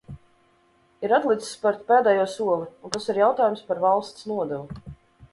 [1.07, 4.81] Ir atlicis spert pēdējo soli, un tas ir jautājums par valsts nodevu.